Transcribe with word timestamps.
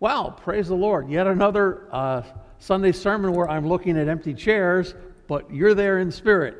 Well, 0.00 0.30
praise 0.30 0.68
the 0.68 0.74
Lord. 0.74 1.10
Yet 1.10 1.26
another 1.26 1.86
uh, 1.92 2.22
Sunday 2.58 2.90
sermon 2.90 3.34
where 3.34 3.46
I'm 3.50 3.68
looking 3.68 3.98
at 3.98 4.08
empty 4.08 4.32
chairs, 4.32 4.94
but 5.28 5.52
you're 5.52 5.74
there 5.74 5.98
in 5.98 6.10
spirit. 6.10 6.56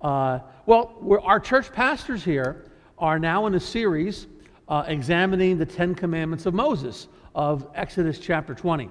Uh, 0.00 0.38
well, 0.64 1.20
our 1.24 1.40
church 1.40 1.72
pastors 1.72 2.22
here 2.22 2.70
are 2.96 3.18
now 3.18 3.46
in 3.46 3.56
a 3.56 3.60
series 3.60 4.28
uh, 4.68 4.84
examining 4.86 5.58
the 5.58 5.66
Ten 5.66 5.96
Commandments 5.96 6.46
of 6.46 6.54
Moses 6.54 7.08
of 7.34 7.68
Exodus 7.74 8.20
chapter 8.20 8.54
20. 8.54 8.88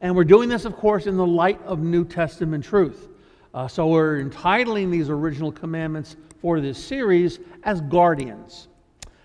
And 0.00 0.14
we're 0.14 0.22
doing 0.22 0.48
this, 0.48 0.64
of 0.64 0.76
course, 0.76 1.08
in 1.08 1.16
the 1.16 1.26
light 1.26 1.60
of 1.64 1.80
New 1.80 2.04
Testament 2.04 2.62
truth. 2.64 3.08
Uh, 3.52 3.66
so 3.66 3.88
we're 3.88 4.20
entitling 4.20 4.92
these 4.92 5.10
original 5.10 5.50
commandments 5.50 6.14
for 6.40 6.60
this 6.60 6.78
series 6.78 7.40
as 7.64 7.80
guardians. 7.80 8.68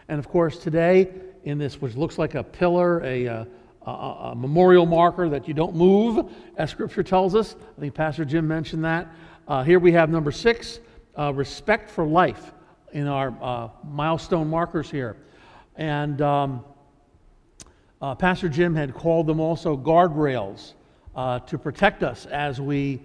And 0.07 0.18
of 0.18 0.28
course, 0.28 0.57
today, 0.57 1.12
in 1.44 1.58
this, 1.58 1.82
which 1.82 1.96
looks 1.96 2.18
like 2.18 2.36
a 2.36 2.44
pillar, 2.44 3.04
a, 3.04 3.28
uh, 3.28 3.46
a, 3.86 3.92
a, 3.92 4.36
memorial 4.36 4.86
marker 4.86 5.29
that 5.29 5.48
you 5.48 5.54
don't 5.54 5.75
move, 5.75 6.32
as 6.57 6.70
Scripture 6.70 7.04
tells 7.04 7.36
us. 7.36 7.56
I 7.78 7.82
think 7.82 7.93
Pastor 7.93 8.25
Jim 8.25 8.48
mentioned 8.48 8.86
that. 8.86 9.07
Uh, 9.48 9.64
here 9.64 9.79
we 9.79 9.92
have 9.92 10.10
number 10.10 10.32
six 10.32 10.79
uh, 11.18 11.34
respect 11.34 11.89
for 11.89 12.06
life 12.06 12.54
in 12.93 13.07
our 13.07 13.34
uh, 13.42 13.70
milestone 13.84 14.50
markers 14.50 14.89
here. 14.92 15.18
And 15.75 16.21
um, 16.21 16.64
uh, 18.01 18.15
Pastor 18.15 18.50
Jim 18.50 18.76
had 18.76 18.93
called 18.93 19.28
them 19.28 19.39
also 19.39 19.76
guardrails 19.76 20.73
uh, 21.15 21.39
to 21.39 21.57
protect 21.57 22.04
us 22.04 22.26
as 22.28 22.62
we 22.62 23.01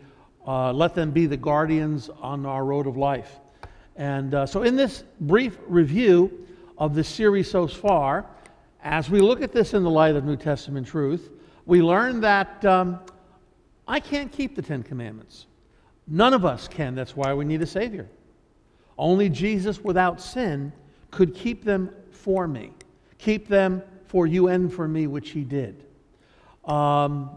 let 0.47 0.95
them 0.95 1.11
be 1.11 1.27
the 1.27 1.37
guardians 1.37 2.11
on 2.21 2.47
our 2.47 2.65
road 2.65 2.87
of 2.87 2.97
life. 2.97 3.41
And 3.97 4.49
so, 4.49 4.63
in 4.63 4.77
this 4.77 5.05
brief 5.21 5.59
review, 5.67 6.47
of 6.79 6.95
the 6.95 7.05
series 7.05 7.51
so 7.51 7.67
far, 7.67 8.27
as 8.87 9.11
we 9.11 9.21
look 9.21 9.43
at 9.43 9.51
this 9.51 9.75
in 9.75 9.83
the 9.83 9.91
light 9.91 10.15
of 10.15 10.25
New 10.25 10.37
Testament 10.37 10.87
truth, 10.87 11.31
we 11.67 11.83
learn 11.83 12.21
that 12.21 12.65
um, 12.65 13.01
I 13.89 13.99
can't 13.99 14.31
keep 14.31 14.55
the 14.55 14.63
Ten 14.63 14.85
Commandments. 14.85 15.47
None 16.07 16.33
of 16.33 16.45
us 16.45 16.69
can. 16.69 16.95
That's 16.95 17.17
why 17.17 17.35
we 17.35 17.45
need 17.45 17.61
a 17.63 17.67
Savior. 17.67 18.09
Only 18.97 19.29
Jesus 19.29 19.83
without 19.83 20.21
sin 20.21 20.73
could 21.11 21.35
keep 21.35 21.65
them 21.65 21.91
for 22.13 22.47
me, 22.47 22.71
keep 23.19 23.49
them 23.49 23.83
for 24.07 24.25
you 24.25 24.47
and 24.47 24.73
for 24.73 24.87
me, 24.87 25.09
which 25.09 25.31
He 25.31 25.43
did. 25.43 25.85
Um, 26.65 27.31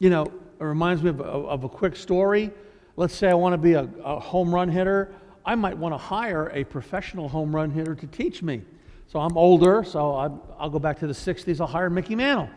you 0.00 0.10
know, 0.10 0.24
it 0.24 0.64
reminds 0.64 1.04
me 1.04 1.10
of, 1.10 1.20
of, 1.20 1.62
a 1.62 1.68
quick 1.68 1.94
story. 1.94 2.50
Let's 2.96 3.14
say 3.14 3.28
I 3.28 3.34
want 3.34 3.52
to 3.52 3.58
be 3.58 3.74
a, 3.74 3.88
a 4.02 4.18
home 4.18 4.52
run 4.52 4.68
hitter. 4.68 5.14
I 5.46 5.54
might 5.54 5.78
want 5.78 5.94
to 5.94 5.98
hire 5.98 6.50
a 6.52 6.64
professional 6.64 7.28
home 7.28 7.54
run 7.54 7.70
hitter 7.70 7.94
to 7.94 8.06
teach 8.08 8.42
me. 8.42 8.62
So 9.08 9.18
I'm 9.20 9.38
older, 9.38 9.84
so 9.84 10.14
i 10.14 10.26
will 10.62 10.70
go 10.70 10.78
back 10.78 10.98
to 10.98 11.06
the 11.06 11.14
60s. 11.14 11.60
I'll 11.62 11.66
hire 11.66 11.88
Mickey 11.88 12.14
Mantle 12.14 12.50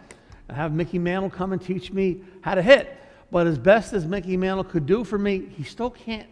and 0.50 0.58
have 0.58 0.74
Mickey 0.74 1.00
Mantle 1.00 1.30
come 1.30 1.54
and 1.54 1.62
teach 1.62 1.94
me 1.94 2.22
how 2.42 2.56
to 2.56 2.62
hit. 2.62 2.98
But 3.32 3.48
as 3.48 3.58
best 3.58 3.94
as 3.94 4.06
Mickey 4.06 4.36
Mantle 4.36 4.66
could 4.66 4.86
do 4.86 5.06
for 5.06 5.18
me, 5.18 5.46
he 5.56 5.64
still 5.64 5.90
can't 5.90 6.28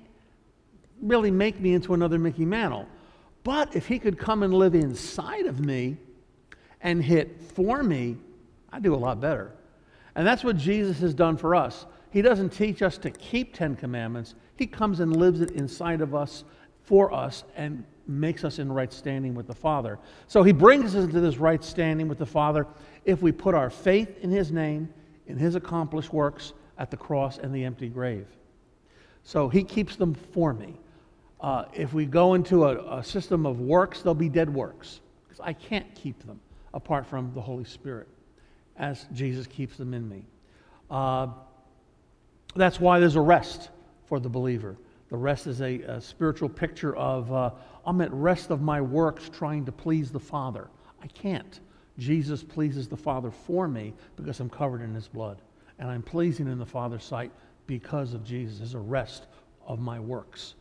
really 1.01 1.31
make 1.31 1.61
me 1.61 1.73
into 1.73 1.93
another 1.93 2.19
Mickey 2.19 2.43
Mantle. 2.43 2.85
But 3.45 3.77
if 3.77 3.87
he 3.87 3.97
could 3.97 4.19
come 4.19 4.43
and 4.43 4.53
live 4.53 4.75
inside 4.75 5.45
of 5.45 5.61
me 5.61 5.95
and 6.81 7.01
hit 7.01 7.41
for 7.55 7.81
me, 7.81 8.17
I'd 8.73 8.83
do 8.83 8.93
a 8.93 8.97
lot 8.97 9.21
better. 9.21 9.53
And 10.15 10.27
that's 10.27 10.43
what 10.43 10.57
Jesus 10.57 10.99
has 10.99 11.13
done 11.13 11.37
for 11.37 11.55
us. 11.55 11.85
He 12.11 12.21
doesn't 12.21 12.49
teach 12.49 12.81
us 12.81 12.97
to 12.97 13.09
keep 13.09 13.53
Ten 13.53 13.77
Commandments, 13.77 14.35
He 14.57 14.67
comes 14.67 14.99
and 14.99 15.15
lives 15.15 15.39
it 15.39 15.51
inside 15.51 16.01
of 16.01 16.13
us 16.13 16.43
for 16.83 17.13
us 17.13 17.45
and 17.55 17.85
makes 18.09 18.43
us 18.43 18.59
in 18.59 18.71
right 18.71 18.91
standing 18.91 19.35
with 19.35 19.47
the 19.47 19.55
Father. 19.55 19.99
So 20.27 20.43
he 20.43 20.51
brings 20.51 20.95
us 20.95 21.03
into 21.05 21.19
this 21.19 21.37
right 21.37 21.63
standing 21.63 22.07
with 22.07 22.17
the 22.17 22.25
Father 22.25 22.65
if 23.05 23.21
we 23.21 23.31
put 23.31 23.55
our 23.55 23.69
faith 23.69 24.17
in 24.21 24.31
his 24.31 24.51
name, 24.51 24.89
in 25.27 25.37
his 25.37 25.55
accomplished 25.55 26.11
works 26.11 26.53
at 26.77 26.91
the 26.91 26.97
cross 26.97 27.37
and 27.37 27.53
the 27.53 27.63
empty 27.63 27.89
grave. 27.89 28.27
So 29.23 29.49
he 29.49 29.63
keeps 29.63 29.95
them 29.95 30.13
for 30.13 30.53
me. 30.53 30.73
Uh, 31.41 31.65
if 31.73 31.93
we 31.93 32.05
go 32.05 32.33
into 32.33 32.65
a, 32.65 32.97
a 32.97 33.03
system 33.03 33.45
of 33.45 33.59
works, 33.59 34.01
they'll 34.01 34.13
be 34.13 34.29
dead 34.29 34.53
works 34.53 35.01
because 35.27 35.39
I 35.39 35.53
can't 35.53 35.93
keep 35.95 36.25
them 36.25 36.39
apart 36.73 37.05
from 37.05 37.31
the 37.33 37.41
Holy 37.41 37.63
Spirit 37.63 38.07
as 38.77 39.05
Jesus 39.13 39.47
keeps 39.47 39.77
them 39.77 39.93
in 39.93 40.07
me. 40.07 40.25
Uh, 40.89 41.27
that's 42.55 42.79
why 42.79 42.99
there's 42.99 43.15
a 43.15 43.21
rest 43.21 43.69
for 44.05 44.19
the 44.19 44.29
believer. 44.29 44.75
The 45.09 45.17
rest 45.17 45.47
is 45.47 45.61
a, 45.61 45.81
a 45.81 46.01
spiritual 46.01 46.49
picture 46.49 46.95
of 46.95 47.31
uh, 47.31 47.51
I'm 47.85 48.01
at 48.01 48.13
rest 48.13 48.49
of 48.49 48.61
my 48.61 48.81
works 48.81 49.29
trying 49.29 49.65
to 49.65 49.71
please 49.71 50.11
the 50.11 50.19
Father. 50.19 50.67
I 51.01 51.07
can't. 51.07 51.59
Jesus 51.97 52.43
pleases 52.43 52.87
the 52.87 52.97
Father 52.97 53.31
for 53.31 53.67
me 53.67 53.93
because 54.15 54.39
I'm 54.39 54.49
covered 54.49 54.81
in 54.81 54.93
his 54.93 55.07
blood. 55.07 55.41
And 55.79 55.89
I'm 55.89 56.01
pleasing 56.01 56.47
in 56.47 56.57
the 56.57 56.65
Father's 56.65 57.03
sight 57.03 57.31
because 57.67 58.13
of 58.13 58.23
Jesus. 58.23 58.57
There's 58.59 58.73
a 58.73 58.79
rest 58.79 59.27
of 59.67 59.79
my 59.79 59.99
works, 59.99 60.55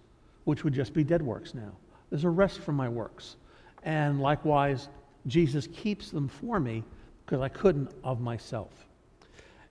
which 0.45 0.65
would 0.65 0.75
just 0.75 0.93
be 0.93 1.05
dead 1.05 1.23
works 1.23 1.55
now. 1.55 1.73
There's 2.11 2.25
a 2.25 2.31
rest 2.31 2.61
from 2.61 2.77
my 2.77 2.89
works. 2.89 3.37
And 3.83 4.21
likewise, 4.21 4.89
Jesus 5.27 5.67
keeps 5.69 6.11
them 6.11 6.29
for 6.29 6.61
me 6.61 6.85
because 7.25 7.41
I 7.41 7.49
couldn't 7.49 7.91
of 8.05 8.21
myself. 8.21 8.71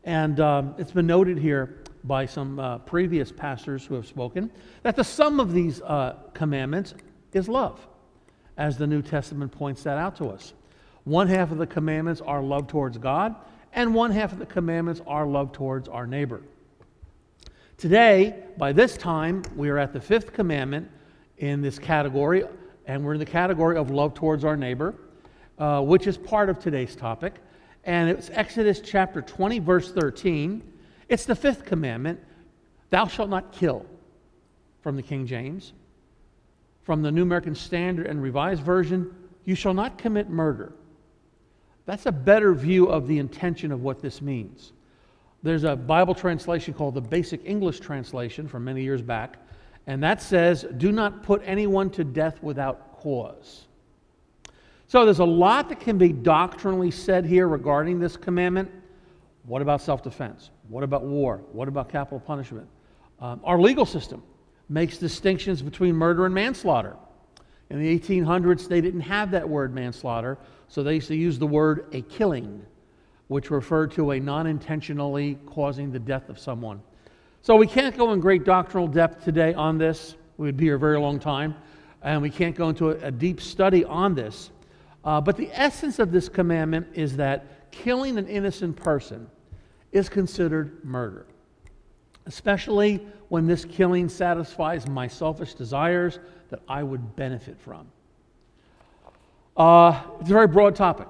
And 0.03 0.40
um, 0.40 0.75
it's 0.78 0.91
been 0.91 1.08
noted 1.08 1.38
here 1.38 1.84
by 2.03 2.25
some 2.25 2.59
uh, 2.59 2.78
previous 2.79 3.31
pastors 3.31 3.85
who 3.85 3.96
have 3.96 4.08
spoken 4.08 4.50
that 4.84 4.96
the 4.96 5.03
sum 5.03 5.40
of 5.40 5.53
these 5.53 5.81
uh, 5.81 6.16
commandments 6.34 6.94
is 7.34 7.48
love, 7.48 7.80
as 8.58 8.78
the 8.78 8.88
New 8.88 9.02
Testament 9.02 9.52
points 9.52 9.84
that 9.84 9.98
out 9.98 10.16
to 10.18 10.28
us. 10.28 10.54
One 11.04 11.28
half 11.28 11.52
of 11.52 11.58
the 11.58 11.68
commandments 11.68 12.22
are 12.22 12.42
love 12.42 12.68
towards 12.68 12.98
God, 12.98 13.36
and 13.74 13.94
one 13.94 14.12
half 14.12 14.34
of 14.34 14.40
the 14.40 14.46
commandments 14.46 15.02
are 15.08 15.26
love 15.26 15.52
towards 15.52 15.88
our 15.88 16.08
neighbor. 16.08 16.42
Today, 17.78 18.44
by 18.58 18.72
this 18.72 18.98
time, 18.98 19.44
we 19.56 19.70
are 19.70 19.78
at 19.78 19.94
the 19.94 20.02
fifth 20.02 20.34
commandment 20.34 20.90
in 21.38 21.62
this 21.62 21.78
category, 21.78 22.44
and 22.88 23.06
we're 23.06 23.14
in 23.14 23.20
the 23.20 23.26
category 23.26 23.78
of 23.78 23.92
love 23.92 24.14
towards 24.14 24.44
our 24.44 24.58
neighbor, 24.58 24.96
uh, 25.59 25.82
which 25.82 26.08
is 26.08 26.18
part 26.18 26.50
of 26.50 26.59
today's 26.59 26.96
topic. 26.96 27.36
And 27.84 28.09
it's 28.09 28.30
Exodus 28.34 28.82
chapter 28.82 29.22
20, 29.22 29.59
verse 29.59 29.92
13. 29.92 30.64
It's 31.08 31.26
the 31.26 31.36
fifth 31.36 31.66
commandment 31.66 32.20
Thou 32.90 33.08
shalt 33.08 33.30
not 33.30 33.52
kill, 33.52 33.86
from 34.82 34.96
the 34.96 35.04
King 35.04 35.28
James. 35.28 35.74
From 36.88 37.02
the 37.02 37.12
New 37.12 37.24
American 37.24 37.53
Standard 37.53 38.08
and 38.08 38.24
Revised 38.24 38.64
Version, 38.64 39.14
you 39.44 39.56
shall 39.56 39.74
not 39.74 39.98
commit 39.98 40.30
murder. 40.30 40.72
That's 41.86 42.06
a 42.06 42.14
better 42.14 42.53
view 42.53 42.86
of 42.88 43.09
the 43.09 43.20
intention 43.20 43.74
of 43.74 43.81
what 43.81 44.02
this 44.02 44.22
means. 44.22 44.72
There's 45.44 45.66
a 45.66 45.76
Bible 45.76 46.16
translation 46.16 46.74
called 46.74 46.94
the 46.94 47.02
Basic 47.02 47.42
English 47.44 47.81
Translation 47.81 48.47
from 48.47 48.64
many 48.64 48.84
years 48.84 49.02
back, 49.02 49.36
and 49.86 50.02
that 50.02 50.22
says, 50.22 50.66
Do 50.78 50.94
not 50.94 51.24
put 51.24 51.42
anyone 51.44 51.90
to 51.90 52.06
death 52.06 52.42
without 52.42 52.94
cause. 52.94 53.66
So 54.88 55.03
there's 55.03 55.20
a 55.20 55.26
lot 55.26 55.68
that 55.68 55.81
can 55.81 55.97
be 55.97 56.14
doctrinally 56.14 56.92
said 56.92 57.26
here 57.26 57.50
regarding 57.50 58.00
this 58.00 58.16
commandment. 58.16 58.72
What 59.44 59.62
about 59.62 59.81
self 59.81 60.03
defense? 60.03 60.52
What 60.70 60.86
about 60.86 61.03
war? 61.03 61.42
What 61.52 61.68
about 61.68 61.90
capital 61.90 62.22
punishment? 62.22 62.70
Um, 63.20 63.42
our 63.44 63.59
legal 63.59 63.86
system 63.86 64.24
makes 64.69 64.97
distinctions 64.97 65.61
between 65.61 65.95
murder 65.95 66.25
and 66.25 66.33
manslaughter. 66.33 66.95
In 67.69 67.81
the 67.81 68.00
1800s, 68.00 68.67
they 68.67 68.81
didn't 68.81 69.01
have 69.01 69.31
that 69.31 69.47
word 69.47 69.73
manslaughter, 69.73 70.38
so 70.67 70.83
they 70.83 70.95
used 70.95 71.07
to 71.07 71.16
use 71.16 71.38
the 71.38 71.47
word 71.47 71.88
a 71.94 72.01
killing, 72.01 72.66
which 73.28 73.51
referred 73.51 73.91
to 73.91 74.11
a 74.11 74.19
non 74.19 74.47
intentionally 74.47 75.38
causing 75.45 75.91
the 75.91 76.00
death 76.00 76.29
of 76.29 76.39
someone. 76.39 76.81
So 77.41 77.55
we 77.55 77.67
can't 77.67 77.95
go 77.97 78.13
in 78.13 78.19
great 78.19 78.44
doctrinal 78.44 78.88
depth 78.88 79.23
today 79.23 79.53
on 79.53 79.78
this. 79.78 80.16
We 80.38 80.47
would 80.47 80.57
be 80.57 80.66
here 80.66 80.75
a 80.75 80.79
very 80.79 80.99
long 80.99 81.19
time, 81.19 81.55
and 82.01 82.22
we 82.22 82.29
can't 82.29 82.55
go 82.55 82.69
into 82.69 82.91
a, 82.91 83.07
a 83.07 83.11
deep 83.11 83.41
study 83.41 83.84
on 83.85 84.16
this. 84.16 84.51
Uh, 85.03 85.22
but 85.22 85.38
the 85.38 85.49
essence 85.53 85.99
of 85.99 86.11
this 86.11 86.28
commandment 86.29 86.88
is 86.94 87.16
that 87.17 87.72
killing 87.72 88.17
an 88.17 88.28
innocent 88.28 88.75
person 88.75 89.28
is 89.91 90.09
considered 90.09 90.84
murder 90.84 91.25
especially 92.28 93.02
when 93.29 93.47
this 93.47 93.66
killing 93.66 94.09
satisfies 94.09 94.88
my 94.88 95.08
selfish 95.08 95.53
desires 95.53 96.20
that 96.50 96.62
I 96.68 96.84
would 96.84 97.16
benefit 97.16 97.59
from. 97.59 97.88
Uh, 99.56 100.02
it's 100.20 100.29
a 100.29 100.34
very 100.34 100.47
broad 100.47 100.76
topic. 100.76 101.08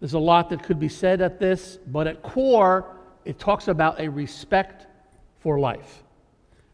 There's 0.00 0.12
a 0.12 0.18
lot 0.18 0.50
that 0.50 0.62
could 0.62 0.78
be 0.78 0.88
said 0.88 1.22
at 1.22 1.38
this, 1.38 1.78
but 1.86 2.06
at 2.06 2.22
core, 2.22 2.96
it 3.24 3.38
talks 3.38 3.68
about 3.68 3.98
a 3.98 4.08
respect 4.08 4.86
for 5.40 5.58
life. 5.58 6.02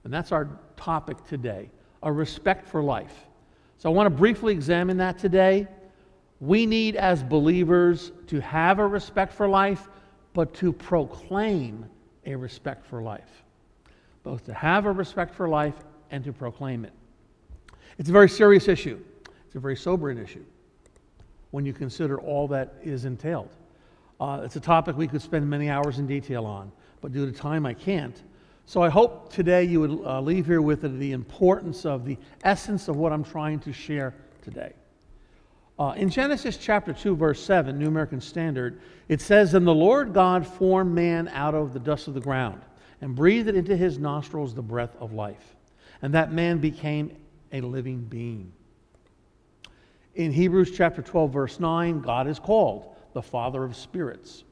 And 0.04 0.12
that's 0.12 0.32
our 0.32 0.48
topic 0.76 1.24
today 1.26 1.70
a 2.02 2.10
respect 2.10 2.66
for 2.68 2.82
life. 2.82 3.14
So 3.78 3.88
I 3.88 3.92
want 3.92 4.06
to 4.06 4.10
briefly 4.10 4.52
examine 4.52 4.96
that 4.96 5.18
today. 5.18 5.68
We 6.40 6.66
need, 6.66 6.96
as 6.96 7.22
believers, 7.22 8.10
to 8.26 8.40
have 8.40 8.80
a 8.80 8.86
respect 8.86 9.32
for 9.32 9.48
life, 9.48 9.88
but 10.34 10.52
to 10.54 10.72
proclaim 10.72 11.86
a 12.26 12.34
respect 12.34 12.86
for 12.86 13.02
life, 13.02 13.41
both 14.22 14.44
to 14.44 14.54
have 14.54 14.86
a 14.86 14.92
respect 14.92 15.34
for 15.34 15.48
life 15.48 15.74
and 16.10 16.22
to 16.24 16.32
proclaim 16.32 16.84
it. 16.84 16.92
It's 17.98 18.08
a 18.08 18.12
very 18.12 18.28
serious 18.28 18.68
issue, 18.68 18.98
it's 19.46 19.54
a 19.54 19.60
very 19.60 19.76
sobering 19.76 20.18
issue 20.18 20.44
when 21.50 21.66
you 21.66 21.72
consider 21.72 22.18
all 22.20 22.48
that 22.48 22.74
is 22.82 23.04
entailed. 23.04 23.50
Uh, 24.20 24.40
it's 24.44 24.56
a 24.56 24.60
topic 24.60 24.96
we 24.96 25.06
could 25.06 25.20
spend 25.20 25.48
many 25.48 25.68
hours 25.68 25.98
in 25.98 26.06
detail 26.06 26.46
on, 26.46 26.72
but 27.00 27.12
due 27.12 27.26
to 27.26 27.32
time, 27.32 27.66
I 27.66 27.74
can't. 27.74 28.22
So 28.64 28.82
I 28.82 28.88
hope 28.88 29.32
today 29.32 29.64
you 29.64 29.80
would 29.80 30.06
uh, 30.06 30.20
leave 30.20 30.46
here 30.46 30.62
with 30.62 30.98
the 30.98 31.12
importance 31.12 31.84
of 31.84 32.04
the 32.04 32.16
essence 32.44 32.88
of 32.88 32.96
what 32.96 33.12
I'm 33.12 33.24
trying 33.24 33.58
to 33.60 33.72
share 33.72 34.14
today. 34.42 34.72
Uh, 35.78 35.94
in 35.96 36.08
Genesis 36.08 36.56
chapter 36.56 36.92
2, 36.92 37.16
verse 37.16 37.42
7, 37.44 37.76
New 37.76 37.88
American 37.88 38.20
Standard, 38.20 38.80
it 39.08 39.20
says, 39.20 39.54
And 39.54 39.66
the 39.66 39.74
Lord 39.74 40.12
God 40.12 40.46
formed 40.46 40.94
man 40.94 41.28
out 41.28 41.54
of 41.54 41.72
the 41.72 41.80
dust 41.80 42.08
of 42.08 42.14
the 42.14 42.20
ground 42.20 42.62
and 43.02 43.16
breathed 43.16 43.48
into 43.48 43.76
his 43.76 43.98
nostrils 43.98 44.54
the 44.54 44.62
breath 44.62 44.96
of 45.00 45.12
life. 45.12 45.56
And 46.00 46.14
that 46.14 46.32
man 46.32 46.58
became 46.58 47.14
a 47.52 47.60
living 47.60 48.00
being. 48.04 48.52
In 50.14 50.32
Hebrews 50.32 50.70
chapter 50.70 51.02
12, 51.02 51.32
verse 51.32 51.60
9, 51.60 52.00
God 52.00 52.28
is 52.28 52.38
called 52.38 52.94
the 53.12 53.20
Father 53.20 53.64
of 53.64 53.76
spirits. 53.76 54.44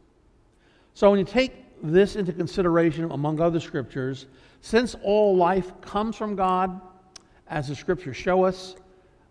So 0.94 1.10
when 1.10 1.20
you 1.20 1.24
take 1.24 1.52
this 1.82 2.16
into 2.16 2.32
consideration 2.32 3.10
among 3.12 3.40
other 3.40 3.60
scriptures, 3.60 4.26
since 4.60 4.96
all 5.02 5.36
life 5.36 5.80
comes 5.80 6.16
from 6.16 6.34
God, 6.34 6.80
as 7.46 7.68
the 7.68 7.76
scriptures 7.76 8.16
show 8.16 8.44
us, 8.44 8.74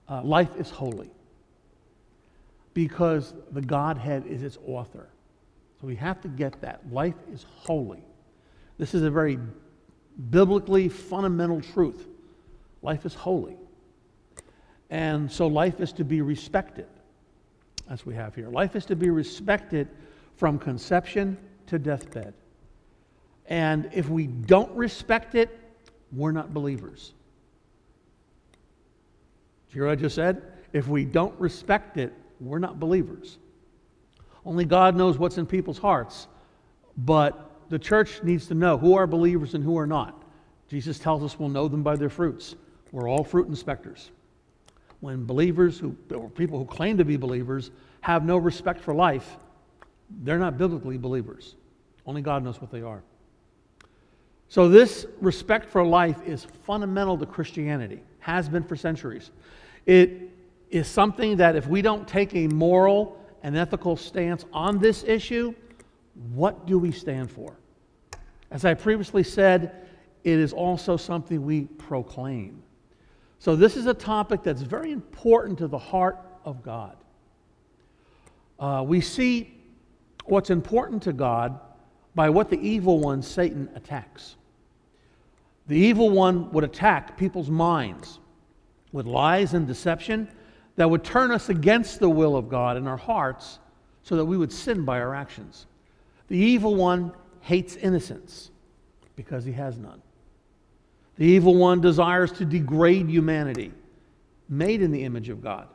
uh, 0.08 0.24
life 0.24 0.56
is 0.58 0.70
holy 0.70 1.12
because 2.74 3.34
the 3.52 3.62
Godhead 3.62 4.26
is 4.28 4.44
its 4.44 4.58
author. 4.66 5.10
So 5.82 5.88
we 5.88 5.96
have 5.98 6.22
to 6.22 6.28
get 6.30 6.60
that. 6.62 6.82
Life 6.92 7.16
is 7.32 7.46
holy. 7.50 8.04
This 8.80 8.96
is 8.96 9.04
a 9.04 9.12
very 9.12 9.38
biblically 10.32 10.90
fundamental 10.90 11.62
truth. 11.62 12.08
Life 12.82 13.06
is 13.06 13.14
holy. 13.14 13.58
And 14.90 15.32
so 15.32 15.46
life 15.48 15.82
is 15.82 15.92
to 15.94 16.06
be 16.06 16.22
respected, 16.22 16.88
as 17.90 18.06
we 18.06 18.16
have 18.16 18.34
here. 18.34 18.50
Life 18.50 18.76
is 18.76 18.86
to 18.86 18.96
be 18.96 19.10
respected 19.10 19.88
from 20.38 20.58
conception 20.58 21.38
to 21.68 21.78
deathbed. 21.78 22.34
And 23.48 23.90
if 23.94 24.10
we 24.10 24.28
don't 24.28 24.72
respect 24.72 25.36
it, 25.36 25.60
we're 26.14 26.32
not 26.32 26.54
believers. 26.54 27.14
Do 29.70 29.76
you 29.76 29.82
hear 29.82 29.86
what 29.88 30.00
I 30.00 30.02
just 30.02 30.16
said? 30.16 30.42
If 30.72 30.88
we 30.88 31.04
don't 31.04 31.38
respect 31.40 31.98
it, 31.98 32.14
we're 32.40 32.60
not 32.60 32.80
believers. 32.80 33.38
Only 34.46 34.64
God 34.64 34.96
knows 34.96 35.18
what's 35.18 35.38
in 35.38 35.46
people's 35.46 35.78
hearts. 35.78 36.28
But 36.98 37.49
the 37.70 37.80
church 37.80 38.24
needs 38.24 38.48
to 38.48 38.54
know 38.54 38.78
who 38.78 38.96
are 38.96 39.08
believers 39.08 39.54
and 39.54 39.64
who 39.64 39.78
are 39.78 39.88
not. 39.88 40.24
Jesus 40.68 41.00
tells 41.00 41.24
us 41.24 41.40
we'll 41.40 41.50
know 41.50 41.68
them 41.68 41.84
by 41.84 41.96
their 41.96 42.10
fruits. 42.10 42.56
We're 42.92 43.10
all 43.10 43.24
fruit 43.24 43.48
inspectors. 43.48 44.12
When 45.00 45.26
believers, 45.26 45.80
who, 45.80 45.96
or 46.14 46.30
people 46.30 46.60
who 46.60 46.66
claim 46.66 46.98
to 46.98 47.06
be 47.06 47.16
believers, 47.18 47.72
have 48.02 48.26
no 48.26 48.38
respect 48.38 48.82
for 48.82 48.94
life, 48.94 49.38
they're 50.24 50.40
not 50.40 50.58
biblically 50.58 50.98
believers. 50.98 51.56
Only 52.06 52.22
God 52.22 52.44
knows 52.44 52.60
what 52.60 52.72
they 52.72 52.82
are. 52.82 53.04
So, 54.50 54.68
this 54.68 55.06
respect 55.22 55.70
for 55.70 55.86
life 55.86 56.18
is 56.26 56.48
fundamental 56.64 57.18
to 57.20 57.26
Christianity, 57.26 58.02
has 58.20 58.50
been 58.50 58.64
for 58.64 58.76
centuries. 58.76 59.30
It 59.86 60.32
is 60.72 60.88
something 60.88 61.38
that 61.38 61.56
if 61.56 61.68
we 61.68 61.82
don't 61.84 62.08
take 62.08 62.36
a 62.36 62.48
moral 62.48 63.24
and 63.44 63.56
ethical 63.56 63.96
stance 63.96 64.46
on 64.52 64.80
this 64.80 65.04
issue, 65.04 65.54
what 66.34 66.66
do 66.66 66.78
we 66.78 66.92
stand 66.92 67.32
for? 67.32 67.56
As 68.52 68.66
I 68.66 68.74
previously 68.74 69.24
said, 69.24 69.88
it 70.24 70.38
is 70.38 70.54
also 70.54 70.98
something 70.98 71.46
we 71.46 71.62
proclaim. 71.62 72.62
So, 73.40 73.56
this 73.56 73.78
is 73.78 73.86
a 73.86 73.94
topic 73.94 74.44
that's 74.44 74.62
very 74.62 74.92
important 74.92 75.60
to 75.60 75.68
the 75.68 75.78
heart 75.78 76.18
of 76.44 76.62
God. 76.62 76.98
Uh, 78.60 78.84
we 78.86 79.00
see 79.00 79.56
what's 80.26 80.50
important 80.50 81.04
to 81.04 81.14
God 81.14 81.60
by 82.16 82.30
what 82.30 82.50
the 82.50 82.60
evil 82.60 83.00
one, 83.00 83.22
Satan, 83.22 83.70
attacks. 83.76 84.36
The 85.68 85.78
evil 85.78 86.10
one 86.10 86.52
would 86.52 86.66
attack 86.66 87.16
people's 87.16 87.50
minds 87.50 88.20
with 88.92 89.06
lies 89.06 89.54
and 89.54 89.68
deception 89.68 90.28
that 90.76 90.90
would 90.90 91.04
turn 91.04 91.32
us 91.32 91.50
against 91.50 92.00
the 92.00 92.10
will 92.10 92.36
of 92.36 92.50
God 92.50 92.76
in 92.76 92.88
our 92.88 92.98
hearts 92.98 93.60
so 94.04 94.18
that 94.18 94.26
we 94.26 94.38
would 94.38 94.52
sin 94.52 94.84
by 94.84 95.00
our 95.00 95.16
actions. 95.16 95.68
The 96.30 96.38
evil 96.38 96.76
one 96.76 97.12
hates 97.42 97.76
innocence 97.76 98.52
because 99.16 99.44
he 99.44 99.52
has 99.54 99.78
none. 99.78 100.02
The 101.18 101.26
evil 101.26 101.56
one 101.56 101.82
desires 101.82 102.32
to 102.34 102.46
degrade 102.46 103.10
humanity, 103.10 103.74
made 104.48 104.82
in 104.82 104.92
the 104.92 105.04
image 105.04 105.28
of 105.28 105.44
God. 105.44 105.68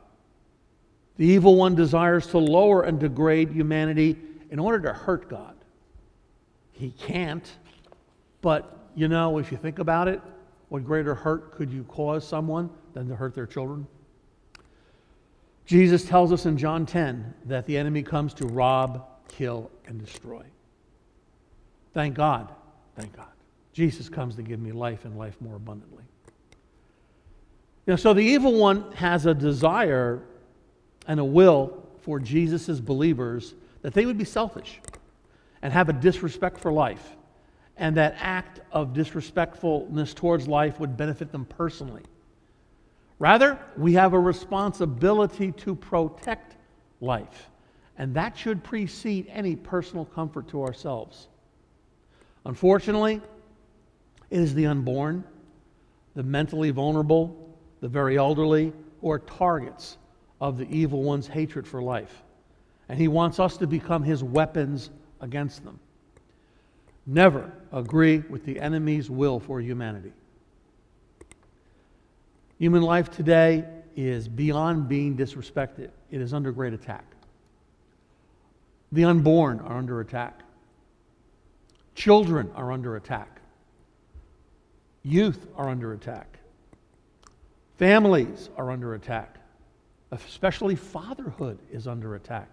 The 1.17 1.25
evil 1.25 1.55
one 1.55 1.75
desires 1.75 2.27
to 2.27 2.39
lower 2.39 2.83
and 2.83 2.99
degrade 2.99 3.51
humanity 3.51 4.17
in 4.49 4.59
order 4.59 4.79
to 4.87 4.93
hurt 4.93 5.29
God. 5.29 5.55
He 6.71 6.91
can't, 6.91 7.49
but 8.41 8.89
you 8.95 9.07
know, 9.07 9.37
if 9.37 9.51
you 9.51 9.57
think 9.57 9.79
about 9.79 10.07
it, 10.07 10.21
what 10.69 10.83
greater 10.83 11.13
hurt 11.13 11.51
could 11.51 11.71
you 11.71 11.83
cause 11.83 12.27
someone 12.27 12.69
than 12.93 13.07
to 13.07 13.15
hurt 13.15 13.35
their 13.35 13.45
children? 13.45 13.85
Jesus 15.65 16.05
tells 16.05 16.31
us 16.31 16.45
in 16.45 16.57
John 16.57 16.85
10 16.85 17.33
that 17.45 17.65
the 17.65 17.77
enemy 17.77 18.03
comes 18.03 18.33
to 18.35 18.47
rob, 18.47 19.05
kill, 19.27 19.69
and 19.85 20.03
destroy. 20.03 20.43
Thank 21.93 22.15
God. 22.15 22.53
Thank 22.95 23.15
God. 23.15 23.27
Jesus 23.73 24.09
comes 24.09 24.35
to 24.35 24.41
give 24.41 24.59
me 24.59 24.71
life 24.71 25.05
and 25.05 25.17
life 25.17 25.35
more 25.41 25.55
abundantly. 25.55 26.03
You 27.85 27.93
know, 27.93 27.95
so 27.97 28.13
the 28.13 28.21
evil 28.21 28.53
one 28.53 28.91
has 28.93 29.25
a 29.25 29.33
desire 29.33 30.21
and 31.07 31.19
a 31.19 31.25
will 31.25 31.83
for 32.01 32.19
Jesus' 32.19 32.79
believers 32.79 33.53
that 33.81 33.93
they 33.93 34.05
would 34.05 34.17
be 34.17 34.25
selfish 34.25 34.79
and 35.61 35.71
have 35.71 35.89
a 35.89 35.93
disrespect 35.93 36.59
for 36.59 36.71
life 36.71 37.15
and 37.77 37.95
that 37.97 38.15
act 38.19 38.61
of 38.71 38.93
disrespectfulness 38.93 40.13
towards 40.13 40.47
life 40.47 40.79
would 40.79 40.95
benefit 40.95 41.31
them 41.31 41.45
personally. 41.45 42.03
Rather, 43.19 43.59
we 43.77 43.93
have 43.93 44.13
a 44.13 44.19
responsibility 44.19 45.51
to 45.51 45.75
protect 45.75 46.55
life, 47.01 47.49
and 47.97 48.13
that 48.15 48.37
should 48.37 48.63
precede 48.63 49.27
any 49.29 49.55
personal 49.55 50.05
comfort 50.05 50.47
to 50.49 50.63
ourselves. 50.63 51.27
Unfortunately, 52.45 53.21
it 54.29 54.39
is 54.39 54.53
the 54.53 54.65
unborn, 54.65 55.23
the 56.15 56.23
mentally 56.23 56.71
vulnerable, 56.71 57.57
the 57.81 57.87
very 57.87 58.17
elderly, 58.17 58.73
who 59.01 59.11
are 59.11 59.19
targets 59.19 59.97
of 60.41 60.57
the 60.57 60.67
evil 60.69 61.03
one's 61.03 61.27
hatred 61.27 61.67
for 61.67 61.81
life. 61.81 62.23
And 62.89 62.99
he 62.99 63.07
wants 63.07 63.39
us 63.39 63.57
to 63.57 63.67
become 63.67 64.03
his 64.03 64.23
weapons 64.23 64.89
against 65.21 65.63
them 65.63 65.79
never 67.05 67.51
agree 67.71 68.19
with 68.29 68.45
the 68.45 68.59
enemy's 68.59 69.09
will 69.09 69.39
for 69.39 69.61
humanity. 69.61 70.13
Human 72.57 72.81
life 72.81 73.11
today 73.11 73.65
is 73.95 74.27
beyond 74.27 74.87
being 74.87 75.15
disrespected, 75.15 75.89
it 76.11 76.21
is 76.21 76.33
under 76.33 76.51
great 76.51 76.73
attack. 76.73 77.05
The 78.95 79.03
unborn 79.03 79.59
are 79.59 79.77
under 79.77 79.99
attack, 79.99 80.39
children 81.95 82.49
are 82.55 82.71
under 82.71 82.95
attack, 82.95 83.41
youth 85.03 85.47
are 85.57 85.67
under 85.67 85.91
attack, 85.91 86.39
families 87.77 88.49
are 88.55 88.71
under 88.71 88.93
attack, 88.93 89.35
especially 90.11 90.77
fatherhood 90.77 91.59
is 91.69 91.89
under 91.89 92.15
attack. 92.15 92.47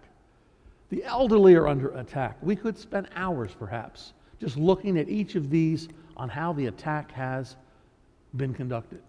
The 0.89 1.05
elderly 1.05 1.55
are 1.55 1.69
under 1.69 1.91
attack. 1.97 2.35
We 2.41 2.57
could 2.57 2.77
spend 2.77 3.07
hours, 3.15 3.51
perhaps, 3.57 4.11
just 4.41 4.57
looking 4.57 4.99
at 4.99 5.07
each 5.07 5.35
of 5.35 5.49
these 5.49 5.87
on 6.17 6.27
how 6.27 6.51
the 6.51 6.65
attack 6.65 7.13
has 7.13 7.55
been 8.35 8.53
conducted. 8.53 9.01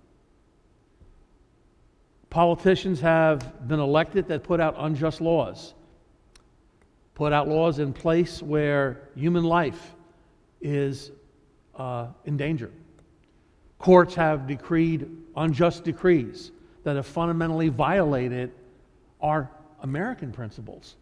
Politicians 2.30 3.00
have 3.00 3.66
been 3.66 3.80
elected 3.80 4.28
that 4.28 4.44
put 4.44 4.60
out 4.60 4.76
unjust 4.78 5.20
laws, 5.20 5.74
put 7.14 7.32
out 7.32 7.48
laws 7.48 7.78
in 7.78 7.92
place 7.92 8.42
where 8.42 9.08
human 9.14 9.44
life 9.44 9.94
is 10.60 11.10
uh, 11.76 12.08
in 12.24 12.36
danger. 12.36 12.70
Courts 13.78 14.14
have 14.14 14.46
decreed 14.46 15.08
unjust 15.36 15.84
decrees 15.84 16.52
that 16.84 16.96
have 16.96 17.06
fundamentally 17.06 17.68
violated 17.68 18.50
our 19.20 19.50
American 19.80 20.32
principles. 20.32 20.96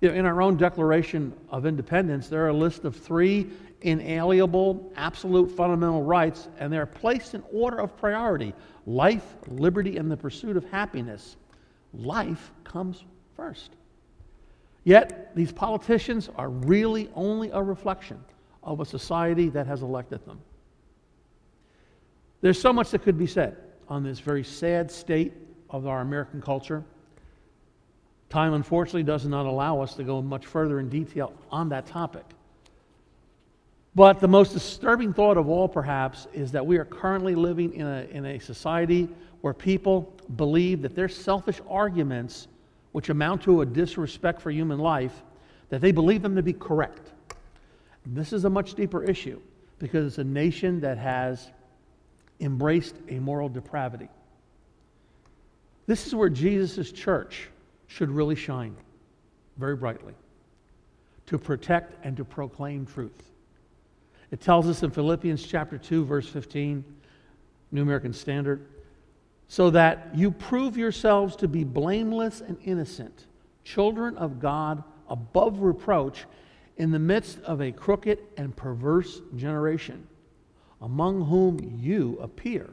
You 0.00 0.10
know, 0.10 0.14
in 0.14 0.26
our 0.26 0.42
own 0.42 0.56
Declaration 0.56 1.32
of 1.50 1.66
Independence, 1.66 2.28
there 2.28 2.44
are 2.44 2.48
a 2.48 2.56
list 2.56 2.84
of 2.84 2.94
three 2.94 3.48
inalienable, 3.82 4.92
absolute 4.96 5.50
fundamental 5.50 6.02
rights, 6.02 6.48
and 6.58 6.72
they're 6.72 6.86
placed 6.86 7.34
in 7.34 7.42
order 7.52 7.78
of 7.78 7.96
priority 7.96 8.52
life, 8.86 9.36
liberty, 9.48 9.96
and 9.96 10.10
the 10.10 10.16
pursuit 10.16 10.56
of 10.56 10.64
happiness. 10.70 11.36
Life 11.94 12.52
comes 12.64 13.04
first. 13.36 13.70
Yet, 14.86 15.34
these 15.34 15.50
politicians 15.50 16.30
are 16.36 16.48
really 16.48 17.10
only 17.16 17.50
a 17.50 17.60
reflection 17.60 18.22
of 18.62 18.78
a 18.78 18.84
society 18.84 19.48
that 19.48 19.66
has 19.66 19.82
elected 19.82 20.24
them. 20.24 20.38
There's 22.40 22.60
so 22.60 22.72
much 22.72 22.92
that 22.92 23.02
could 23.02 23.18
be 23.18 23.26
said 23.26 23.56
on 23.88 24.04
this 24.04 24.20
very 24.20 24.44
sad 24.44 24.92
state 24.92 25.32
of 25.70 25.88
our 25.88 26.02
American 26.02 26.40
culture. 26.40 26.84
Time, 28.28 28.54
unfortunately, 28.54 29.02
does 29.02 29.26
not 29.26 29.44
allow 29.44 29.80
us 29.80 29.94
to 29.94 30.04
go 30.04 30.22
much 30.22 30.46
further 30.46 30.78
in 30.78 30.88
detail 30.88 31.32
on 31.50 31.68
that 31.70 31.86
topic. 31.86 32.24
But 33.96 34.20
the 34.20 34.28
most 34.28 34.52
disturbing 34.52 35.12
thought 35.12 35.36
of 35.36 35.48
all, 35.48 35.66
perhaps, 35.66 36.28
is 36.32 36.52
that 36.52 36.64
we 36.64 36.76
are 36.76 36.84
currently 36.84 37.34
living 37.34 37.74
in 37.74 37.88
a, 37.88 38.06
in 38.12 38.24
a 38.24 38.38
society 38.38 39.08
where 39.40 39.52
people 39.52 40.14
believe 40.36 40.80
that 40.82 40.94
their 40.94 41.08
selfish 41.08 41.60
arguments, 41.68 42.46
which 42.96 43.10
amount 43.10 43.42
to 43.42 43.60
a 43.60 43.66
disrespect 43.66 44.40
for 44.40 44.50
human 44.50 44.78
life, 44.78 45.22
that 45.68 45.82
they 45.82 45.92
believe 45.92 46.22
them 46.22 46.34
to 46.34 46.42
be 46.42 46.54
correct. 46.54 47.12
This 48.06 48.32
is 48.32 48.46
a 48.46 48.48
much 48.48 48.72
deeper 48.72 49.04
issue 49.04 49.38
because 49.78 50.06
it's 50.06 50.16
a 50.16 50.24
nation 50.24 50.80
that 50.80 50.96
has 50.96 51.50
embraced 52.40 52.94
a 53.10 53.18
moral 53.18 53.50
depravity. 53.50 54.08
This 55.86 56.06
is 56.06 56.14
where 56.14 56.30
Jesus' 56.30 56.90
church 56.90 57.50
should 57.86 58.08
really 58.08 58.34
shine 58.34 58.74
very 59.58 59.76
brightly 59.76 60.14
to 61.26 61.36
protect 61.36 62.02
and 62.02 62.16
to 62.16 62.24
proclaim 62.24 62.86
truth. 62.86 63.30
It 64.30 64.40
tells 64.40 64.68
us 64.68 64.82
in 64.82 64.90
Philippians 64.90 65.46
chapter 65.46 65.76
2 65.76 66.06
verse 66.06 66.30
15, 66.30 66.82
New 67.72 67.82
American 67.82 68.14
Standard, 68.14 68.66
so 69.48 69.70
that 69.70 70.10
you 70.14 70.30
prove 70.30 70.76
yourselves 70.76 71.36
to 71.36 71.48
be 71.48 71.64
blameless 71.64 72.40
and 72.40 72.56
innocent, 72.64 73.26
children 73.64 74.16
of 74.16 74.40
God 74.40 74.82
above 75.08 75.60
reproach 75.60 76.26
in 76.76 76.90
the 76.90 76.98
midst 76.98 77.40
of 77.40 77.60
a 77.62 77.72
crooked 77.72 78.18
and 78.36 78.54
perverse 78.54 79.20
generation, 79.36 80.06
among 80.80 81.24
whom 81.26 81.78
you 81.80 82.18
appear 82.20 82.68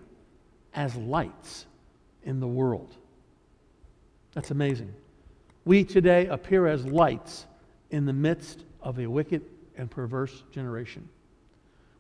as 0.74 0.96
lights 0.96 1.68
in 2.24 2.40
the 2.40 2.48
world. 2.48 2.96
That's 4.34 4.52
amazing. 4.52 4.94
We 5.66 5.84
today 5.84 6.26
appear 6.28 6.68
as 6.68 6.86
lights 6.86 7.46
in 7.92 8.06
the 8.06 8.14
midst 8.14 8.66
of 8.82 9.00
a 9.00 9.08
wicked 9.08 9.44
and 9.78 9.90
perverse 9.90 10.44
generation. 10.52 11.08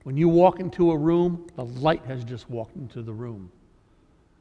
When 0.03 0.17
you 0.17 0.27
walk 0.27 0.59
into 0.59 0.91
a 0.91 0.97
room, 0.97 1.47
the 1.55 1.63
light 1.63 2.03
has 2.05 2.23
just 2.23 2.49
walked 2.49 2.75
into 2.75 3.01
the 3.01 3.13
room. 3.13 3.51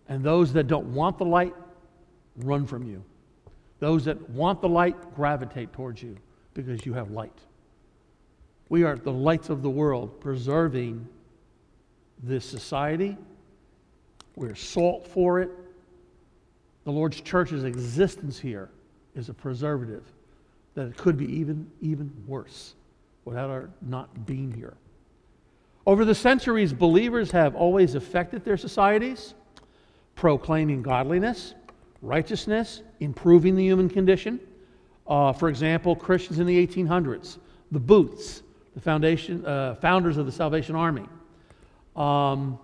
And 0.08 0.22
those 0.22 0.52
that 0.52 0.66
don't 0.66 0.86
want 0.94 1.18
the 1.18 1.24
light 1.24 1.54
run 2.36 2.66
from 2.66 2.84
you. 2.84 3.02
Those 3.78 4.04
that 4.04 4.30
want 4.30 4.60
the 4.60 4.68
light 4.68 5.14
gravitate 5.14 5.72
towards 5.72 6.02
you 6.02 6.16
because 6.54 6.84
you 6.86 6.92
have 6.92 7.10
light. 7.10 7.38
We 8.68 8.84
are 8.84 8.96
the 8.96 9.12
lights 9.12 9.50
of 9.50 9.62
the 9.62 9.70
world, 9.70 10.20
preserving 10.20 11.06
this 12.22 12.44
society. 12.44 13.16
We're 14.36 14.54
salt 14.54 15.06
for 15.06 15.40
it. 15.40 15.50
The 16.84 16.92
Lord's 16.92 17.20
church's 17.20 17.64
existence 17.64 18.38
here 18.38 18.70
is 19.14 19.28
a 19.28 19.34
preservative 19.34 20.04
that 20.74 20.86
it 20.86 20.96
could 20.96 21.16
be 21.16 21.26
even, 21.26 21.70
even 21.80 22.10
worse 22.26 22.74
without 23.24 23.50
our 23.50 23.70
not 23.82 24.26
being 24.26 24.52
here. 24.52 24.74
Over 25.86 26.04
the 26.04 26.14
centuries, 26.14 26.72
believers 26.72 27.30
have 27.32 27.54
always 27.54 27.94
affected 27.94 28.44
their 28.44 28.56
societies, 28.56 29.34
proclaiming 30.14 30.82
godliness, 30.82 31.54
righteousness, 32.00 32.82
improving 33.00 33.56
the 33.56 33.64
human 33.64 33.88
condition. 33.88 34.40
Uh, 35.06 35.32
for 35.32 35.48
example, 35.48 35.96
Christians 35.96 36.38
in 36.38 36.46
the 36.46 36.66
1800s, 36.66 37.38
the 37.70 37.80
Booths, 37.80 38.42
the 38.74 38.80
foundation, 38.80 39.44
uh, 39.44 39.74
founders 39.76 40.16
of 40.16 40.26
the 40.26 40.32
Salvation 40.32 40.74
Army, 40.74 41.06
um, 41.96 42.58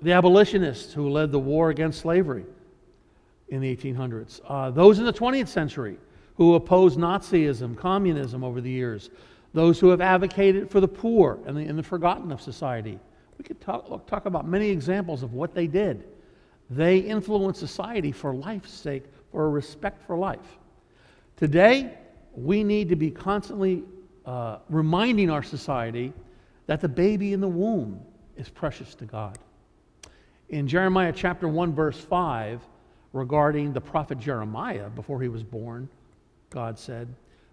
the 0.00 0.12
abolitionists 0.12 0.92
who 0.92 1.08
led 1.08 1.32
the 1.32 1.38
war 1.38 1.70
against 1.70 2.00
slavery 2.00 2.44
in 3.48 3.60
the 3.60 3.76
1800s, 3.76 4.40
uh, 4.46 4.70
those 4.70 4.98
in 4.98 5.04
the 5.04 5.12
20th 5.12 5.48
century 5.48 5.96
who 6.36 6.54
opposed 6.54 6.98
Nazism, 6.98 7.76
communism 7.76 8.42
over 8.42 8.60
the 8.60 8.70
years, 8.70 9.10
those 9.54 9.78
who 9.78 9.88
have 9.88 10.00
advocated 10.00 10.70
for 10.70 10.80
the 10.80 10.88
poor 10.88 11.38
and 11.46 11.56
the, 11.56 11.62
and 11.62 11.78
the 11.78 11.82
forgotten 11.82 12.32
of 12.32 12.40
society. 12.40 12.98
We 13.38 13.44
could 13.44 13.60
talk, 13.60 14.06
talk 14.06 14.26
about 14.26 14.46
many 14.46 14.70
examples 14.70 15.22
of 15.22 15.34
what 15.34 15.54
they 15.54 15.66
did. 15.66 16.04
They 16.70 16.98
influence 16.98 17.58
society 17.58 18.12
for 18.12 18.34
life's 18.34 18.72
sake, 18.72 19.04
for 19.30 19.46
a 19.46 19.48
respect 19.48 20.06
for 20.06 20.16
life. 20.16 20.58
Today, 21.36 21.98
we 22.34 22.64
need 22.64 22.88
to 22.88 22.96
be 22.96 23.10
constantly 23.10 23.84
uh, 24.24 24.58
reminding 24.68 25.30
our 25.30 25.42
society 25.42 26.12
that 26.66 26.80
the 26.80 26.88
baby 26.88 27.32
in 27.32 27.40
the 27.40 27.48
womb 27.48 28.00
is 28.36 28.48
precious 28.48 28.94
to 28.94 29.04
God. 29.04 29.38
In 30.48 30.68
Jeremiah 30.68 31.12
chapter 31.14 31.48
1, 31.48 31.74
verse 31.74 31.98
5, 31.98 32.60
regarding 33.12 33.72
the 33.72 33.80
prophet 33.80 34.18
Jeremiah 34.18 34.88
before 34.90 35.20
he 35.20 35.28
was 35.28 35.42
born, 35.42 35.88
God 36.50 36.78
said, 36.78 37.08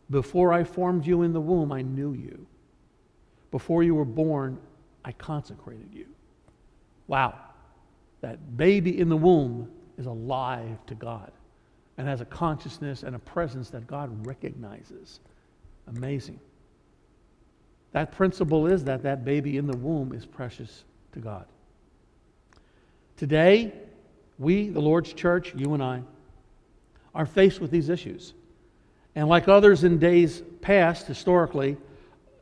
before 0.09 0.53
I 0.53 0.63
formed 0.63 1.05
you 1.05 1.21
in 1.21 1.33
the 1.33 1.41
womb, 1.41 1.71
I 1.71 1.81
knew 1.81 2.13
you. 2.13 2.45
Before 3.51 3.83
you 3.83 3.95
were 3.95 4.05
born, 4.05 4.57
I 5.05 5.11
consecrated 5.13 5.89
you. 5.93 6.07
Wow. 7.07 7.39
That 8.21 8.57
baby 8.57 8.99
in 8.99 9.09
the 9.09 9.17
womb 9.17 9.69
is 9.97 10.05
alive 10.05 10.77
to 10.87 10.95
God 10.95 11.31
and 11.97 12.07
has 12.07 12.21
a 12.21 12.25
consciousness 12.25 13.03
and 13.03 13.15
a 13.15 13.19
presence 13.19 13.69
that 13.71 13.85
God 13.87 14.25
recognizes. 14.25 15.19
Amazing. 15.87 16.39
That 17.91 18.11
principle 18.11 18.67
is 18.67 18.83
that 18.85 19.03
that 19.03 19.25
baby 19.25 19.57
in 19.57 19.67
the 19.67 19.75
womb 19.75 20.13
is 20.13 20.25
precious 20.25 20.83
to 21.13 21.19
God. 21.19 21.45
Today, 23.17 23.73
we, 24.37 24.69
the 24.69 24.79
Lord's 24.79 25.11
church, 25.11 25.53
you 25.55 25.73
and 25.73 25.83
I, 25.83 26.01
are 27.13 27.25
faced 27.25 27.59
with 27.59 27.71
these 27.71 27.89
issues. 27.89 28.33
And 29.15 29.27
like 29.27 29.47
others 29.47 29.83
in 29.83 29.97
days 29.97 30.41
past, 30.61 31.07
historically, 31.07 31.75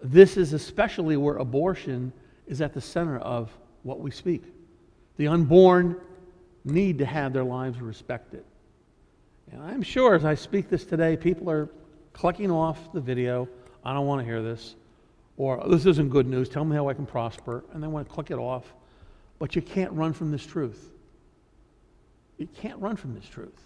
this 0.03 0.37
is 0.37 0.53
especially 0.53 1.17
where 1.17 1.37
abortion 1.37 2.13
is 2.45 2.61
at 2.61 2.73
the 2.73 2.81
center 2.81 3.17
of 3.17 3.49
what 3.83 3.99
we 3.99 4.11
speak. 4.11 4.43
The 5.17 5.27
unborn 5.27 5.99
need 6.63 6.99
to 6.99 7.05
have 7.05 7.33
their 7.33 7.43
lives 7.43 7.79
respected. 7.79 8.43
And 9.51 9.61
I'm 9.61 9.81
sure 9.81 10.15
as 10.15 10.25
I 10.25 10.35
speak 10.35 10.69
this 10.69 10.85
today, 10.85 11.17
people 11.17 11.49
are 11.49 11.69
clicking 12.13 12.51
off 12.51 12.91
the 12.93 13.01
video. 13.01 13.47
I 13.83 13.93
don't 13.93 14.05
want 14.05 14.21
to 14.21 14.25
hear 14.25 14.41
this. 14.41 14.75
Or 15.37 15.63
oh, 15.63 15.69
this 15.69 15.85
isn't 15.85 16.09
good 16.09 16.27
news. 16.27 16.49
Tell 16.49 16.65
me 16.65 16.75
how 16.75 16.89
I 16.89 16.93
can 16.93 17.05
prosper. 17.05 17.63
And 17.73 17.81
they 17.81 17.87
want 17.87 18.07
to 18.07 18.13
click 18.13 18.31
it 18.31 18.37
off. 18.37 18.73
But 19.39 19.55
you 19.55 19.61
can't 19.61 19.91
run 19.93 20.13
from 20.13 20.31
this 20.31 20.45
truth. 20.45 20.89
You 22.37 22.47
can't 22.47 22.79
run 22.79 22.95
from 22.95 23.13
this 23.13 23.25
truth. 23.25 23.61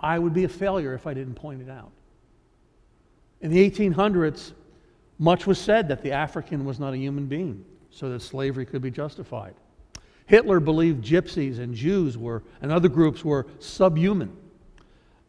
I 0.00 0.18
would 0.18 0.34
be 0.34 0.44
a 0.44 0.48
failure 0.48 0.94
if 0.94 1.06
I 1.06 1.14
didn't 1.14 1.34
point 1.34 1.62
it 1.62 1.70
out. 1.70 1.90
In 3.40 3.50
the 3.50 3.70
1800s, 3.70 4.52
much 5.18 5.46
was 5.46 5.58
said 5.58 5.88
that 5.88 6.02
the 6.02 6.12
African 6.12 6.64
was 6.64 6.78
not 6.78 6.92
a 6.92 6.96
human 6.96 7.26
being, 7.26 7.64
so 7.90 8.08
that 8.10 8.20
slavery 8.20 8.66
could 8.66 8.82
be 8.82 8.90
justified. 8.90 9.54
Hitler 10.28 10.60
believed 10.60 11.02
gypsies 11.02 11.58
and 11.58 11.74
Jews 11.74 12.18
were, 12.18 12.42
and 12.60 12.70
other 12.70 12.90
groups 12.90 13.24
were 13.24 13.46
subhuman 13.60 14.36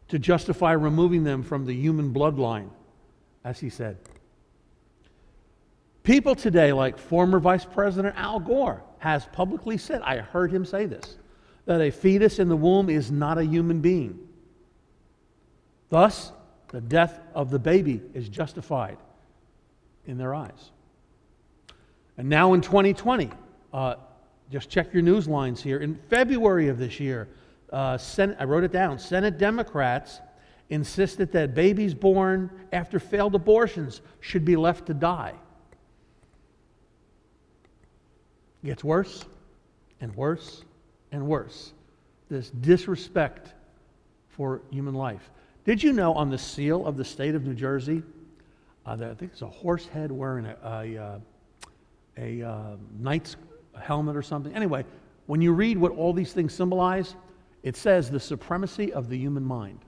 to 0.08 0.18
justify 0.18 0.72
removing 0.72 1.24
them 1.24 1.42
from 1.42 1.64
the 1.64 1.72
human 1.72 2.12
bloodline, 2.12 2.68
as 3.42 3.58
he 3.58 3.70
said. 3.70 3.96
People 6.02 6.34
today, 6.34 6.74
like 6.74 6.98
former 6.98 7.38
Vice 7.38 7.64
President 7.64 8.14
Al 8.18 8.40
Gore, 8.40 8.82
has 8.98 9.24
publicly 9.32 9.78
said, 9.78 10.02
I 10.02 10.18
heard 10.18 10.52
him 10.52 10.66
say 10.66 10.84
this, 10.84 11.16
that 11.64 11.80
a 11.80 11.90
fetus 11.90 12.38
in 12.38 12.50
the 12.50 12.56
womb 12.56 12.90
is 12.90 13.10
not 13.10 13.38
a 13.38 13.44
human 13.44 13.80
being. 13.80 14.18
Thus, 15.88 16.30
the 16.68 16.82
death 16.82 17.18
of 17.34 17.48
the 17.48 17.58
baby 17.58 18.02
is 18.12 18.28
justified 18.28 18.98
in 20.04 20.18
their 20.18 20.34
eyes. 20.34 20.72
And 22.18 22.28
now 22.28 22.52
in 22.52 22.60
2020, 22.60 23.30
uh, 23.72 23.94
just 24.50 24.68
check 24.68 24.92
your 24.92 25.02
news 25.02 25.28
lines 25.28 25.62
here. 25.62 25.78
In 25.78 25.94
February 26.08 26.68
of 26.68 26.78
this 26.78 26.98
year, 26.98 27.28
uh, 27.72 27.96
Senate, 27.96 28.36
I 28.40 28.44
wrote 28.44 28.64
it 28.64 28.72
down 28.72 28.98
Senate 28.98 29.38
Democrats 29.38 30.20
insisted 30.70 31.32
that 31.32 31.54
babies 31.54 31.94
born 31.94 32.50
after 32.72 32.98
failed 32.98 33.34
abortions 33.34 34.00
should 34.20 34.44
be 34.44 34.56
left 34.56 34.86
to 34.86 34.94
die. 34.94 35.34
It 38.62 38.66
gets 38.66 38.84
worse 38.84 39.24
and 40.00 40.14
worse 40.14 40.64
and 41.12 41.26
worse. 41.26 41.72
This 42.28 42.50
disrespect 42.50 43.54
for 44.28 44.62
human 44.70 44.94
life. 44.94 45.30
Did 45.64 45.82
you 45.82 45.92
know 45.92 46.14
on 46.14 46.30
the 46.30 46.38
seal 46.38 46.86
of 46.86 46.96
the 46.96 47.04
state 47.04 47.34
of 47.34 47.44
New 47.44 47.54
Jersey, 47.54 48.02
uh, 48.86 48.96
that 48.96 49.10
I 49.10 49.14
think 49.14 49.32
it's 49.32 49.42
a 49.42 49.48
horse 49.48 49.86
head 49.86 50.10
wearing 50.10 50.46
a, 50.46 50.56
a, 50.64 50.96
uh, 50.96 51.18
a 52.16 52.42
uh, 52.42 52.76
knight's 52.98 53.36
helmet 53.80 54.16
or 54.16 54.22
something? 54.22 54.54
Anyway, 54.54 54.84
when 55.26 55.40
you 55.40 55.52
read 55.52 55.78
what 55.78 55.92
all 55.92 56.12
these 56.12 56.32
things 56.32 56.52
symbolize, 56.52 57.14
it 57.62 57.76
says 57.76 58.10
the 58.10 58.20
supremacy 58.20 58.92
of 58.92 59.08
the 59.08 59.16
human 59.16 59.44
mind. 59.44 59.80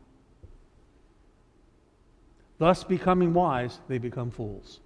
Thus, 2.58 2.84
becoming 2.84 3.34
wise, 3.34 3.80
they 3.88 3.99
become 3.99 4.30
fools. 4.30 4.80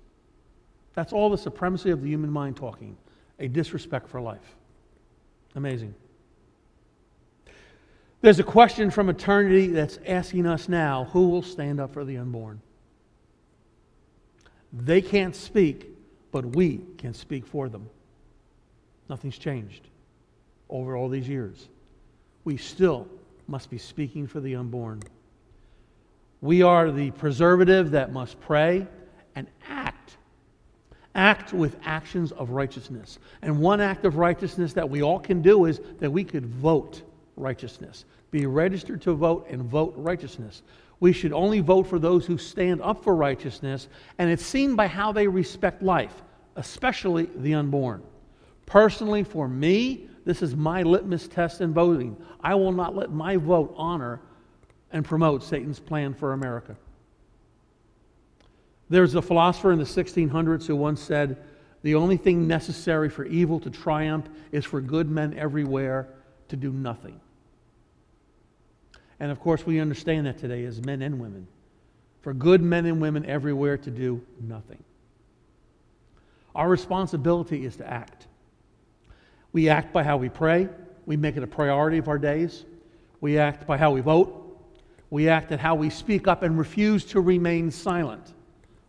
That's 0.95 1.13
all 1.13 1.29
the 1.29 1.39
supremacy 1.39 1.91
of 1.91 2.01
the 2.03 2.09
human 2.09 2.31
mind 2.31 2.57
talking 2.57 2.97
a 3.39 3.49
disrespect 3.49 4.09
for 4.09 4.21
life. 4.21 4.57
Amazing. 5.55 5.95
There's 8.23 8.39
a 8.39 8.45
question 8.45 8.91
from 8.91 9.11
eternity 9.11 9.69
that's 9.69 9.99
asking 10.07 10.47
us 10.47 10.69
now 10.69 11.05
who 11.13 11.29
will 11.29 11.43
stand 11.43 11.81
up 11.81 11.93
for 11.93 12.05
the 12.05 12.17
unborn? 12.17 12.61
They 14.73 15.03
can't 15.03 15.37
speak, 15.37 15.87
but 16.33 16.57
we 16.57 16.81
can 16.99 17.15
speak 17.15 17.47
for 17.47 17.69
them. 17.69 17.89
Nothing's 19.09 19.39
changed 19.39 19.89
over 20.69 20.97
all 20.97 21.09
these 21.09 21.29
years. 21.29 21.69
We 22.45 22.57
still 22.57 23.07
must 23.49 23.71
be 23.71 23.79
speaking 23.79 24.27
for 24.27 24.41
the 24.41 24.57
unborn. 24.57 25.03
We 26.41 26.63
are 26.63 26.91
the 26.91 27.11
preservative 27.13 27.93
that 27.93 28.13
must 28.13 28.41
pray 28.41 28.87
and 29.35 29.47
act. 29.69 30.17
Act 31.15 31.53
with 31.53 31.77
actions 31.85 32.33
of 32.33 32.51
righteousness. 32.51 33.19
And 33.43 33.61
one 33.61 33.81
act 33.81 34.05
of 34.05 34.17
righteousness 34.17 34.73
that 34.75 34.89
we 34.89 35.03
all 35.03 35.19
can 35.19 35.41
do 35.41 35.65
is 35.65 35.81
that 35.99 36.11
we 36.11 36.25
could 36.25 36.47
vote 36.47 37.03
righteousness. 37.37 38.05
Be 38.31 38.47
registered 38.47 39.01
to 39.03 39.15
vote 39.15 39.47
and 39.49 39.63
vote 39.63 39.95
righteousness. 39.97 40.63
We 41.01 41.13
should 41.13 41.33
only 41.33 41.61
vote 41.61 41.85
for 41.85 41.99
those 41.99 42.27
who 42.27 42.39
stand 42.39 42.83
up 42.83 43.03
for 43.03 43.15
righteousness, 43.15 43.89
and 44.19 44.31
it's 44.31 44.45
seen 44.45 44.77
by 44.77 44.89
how 44.89 45.13
they 45.13 45.29
respect 45.29 45.83
life, 45.83 46.23
especially 46.57 47.29
the 47.37 47.55
unborn. 47.55 48.03
Personally, 48.67 49.23
for 49.23 49.49
me, 49.49 50.09
this 50.25 50.43
is 50.43 50.57
my 50.57 50.83
litmus 50.83 51.29
test 51.29 51.61
in 51.61 51.73
voting. 51.73 52.17
I 52.41 52.57
will 52.57 52.73
not 52.73 52.97
let 52.97 53.13
my 53.13 53.37
vote 53.37 53.73
honor 53.77 54.21
and 54.93 55.05
promote 55.05 55.43
Satan's 55.43 55.79
plan 55.79 56.15
for 56.15 56.33
America. 56.33 56.77
There's 58.89 59.15
a 59.15 59.23
philosopher 59.23 59.73
in 59.73 59.79
the 59.79 59.85
1600s 59.85 60.67
who 60.67 60.77
once 60.77 61.01
said, 61.01 61.37
The 61.83 61.95
only 61.95 62.17
thing 62.17 62.47
necessary 62.47 63.09
for 63.09 63.25
evil 63.25 63.61
to 63.61 63.71
triumph 63.71 64.29
is 64.53 64.65
for 64.65 64.81
good 64.81 65.11
men 65.11 65.35
everywhere 65.39 66.09
to 66.49 66.57
do 66.57 66.73
nothing. 66.73 67.21
And 69.19 69.33
of 69.33 69.41
course, 69.41 69.65
we 69.65 69.81
understand 69.81 70.27
that 70.27 70.39
today 70.39 70.65
as 70.65 70.85
men 70.85 71.03
and 71.03 71.19
women. 71.19 71.47
For 72.23 72.35
good 72.35 72.61
men 72.61 72.87
and 72.87 73.01
women 73.01 73.25
everywhere 73.27 73.77
to 73.79 73.91
do 73.91 74.21
nothing. 74.41 74.83
Our 76.55 76.69
responsibility 76.69 77.65
is 77.65 77.77
to 77.77 77.89
act. 77.89 78.27
We 79.57 79.71
act 79.71 79.91
by 79.91 80.03
how 80.03 80.19
we 80.19 80.29
pray, 80.29 80.69
we 81.07 81.17
make 81.17 81.39
it 81.39 81.43
a 81.43 81.47
priority 81.47 81.97
of 81.97 82.09
our 82.09 82.19
days. 82.19 82.67
We 83.23 83.39
act 83.39 83.67
by 83.67 83.79
how 83.79 83.91
we 83.91 84.03
vote, 84.03 84.55
we 85.09 85.31
act 85.31 85.51
at 85.51 85.61
how 85.61 85.75
we 85.75 85.89
speak 85.89 86.29
up 86.29 86.43
and 86.43 86.59
refuse 86.59 87.07
to 87.07 87.23
remain 87.23 87.71
silent 87.71 88.35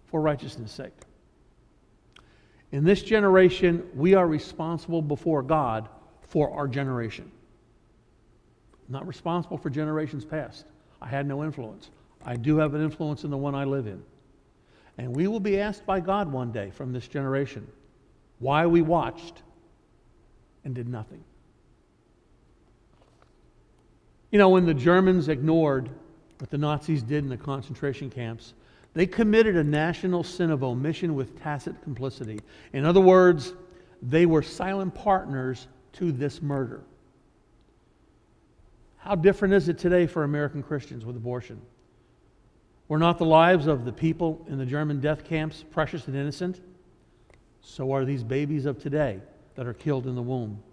for 0.07 0.19
righteousness' 0.19 0.74
sake. 0.74 0.91
In 2.74 2.83
this 2.83 3.01
generation, 3.01 3.81
we 3.95 4.13
are 4.13 4.27
responsible 4.27 5.01
before 5.01 5.41
God 5.41 5.88
for 6.24 6.51
our 6.51 6.67
generation. 6.67 7.31
not 8.89 9.07
responsible 9.07 9.57
for 9.57 9.69
generations 9.69 10.25
past. 10.25 10.65
I 11.01 11.07
had 11.07 11.25
no 11.25 11.45
influence. 11.45 11.91
I 12.25 12.36
do 12.36 12.57
have 12.57 12.74
an 12.74 12.83
influence 12.83 13.24
in 13.24 13.31
the 13.31 13.38
one 13.38 13.55
I 13.55 13.63
live 13.63 13.88
in. 13.88 14.03
And 14.97 15.15
we 15.15 15.27
will 15.27 15.39
be 15.39 15.62
asked 15.62 15.86
by 15.86 16.01
God 16.01 16.29
one 16.29 16.51
day 16.51 16.71
from 16.71 16.91
this 16.91 17.07
generation 17.07 17.65
why 18.39 18.65
we 18.65 18.81
watched 18.81 19.43
and 20.67 20.75
did 20.75 20.89
nothing. 20.89 21.24
You 24.31 24.38
know, 24.38 24.50
when 24.50 24.65
the 24.65 24.74
Germans 24.74 25.29
ignored 25.29 25.89
what 26.39 26.50
the 26.50 26.57
Nazis 26.57 27.01
did 27.01 27.24
in 27.24 27.29
the 27.29 27.38
concentration 27.38 28.09
camps, 28.09 28.53
they 28.93 29.05
committed 29.05 29.55
a 29.55 29.63
national 29.63 30.25
sin 30.25 30.51
of 30.51 30.65
omission 30.65 31.15
with 31.15 31.39
tacit 31.41 31.81
complicity. 31.83 32.41
In 32.74 32.86
other 32.86 33.00
words, 33.00 33.53
they 34.01 34.25
were 34.25 34.41
silent 34.41 34.93
partners 34.93 35.69
to 35.93 36.12
this 36.12 36.41
murder. 36.41 36.81
How 38.97 39.15
different 39.15 39.53
is 39.53 39.69
it 39.69 39.77
today 39.77 40.05
for 40.05 40.25
American 40.25 40.62
Christians 40.62 41.05
with 41.05 41.15
abortion? 41.15 41.62
Were 42.89 43.00
not 43.00 43.17
the 43.17 43.25
lives 43.25 43.67
of 43.67 43.86
the 43.86 43.93
people 43.93 44.45
in 44.50 44.57
the 44.57 44.65
German 44.65 45.00
death 45.00 45.24
camps 45.24 45.63
precious 45.71 46.07
and 46.07 46.15
innocent? 46.17 46.59
So 47.62 47.93
are 47.93 48.03
these 48.03 48.25
babies 48.25 48.65
of 48.65 48.79
today 48.79 49.21
that 49.57 49.67
are 49.67 49.73
killed 49.73 50.07
in 50.07 50.15
the 50.15 50.22
womb. 50.22 50.63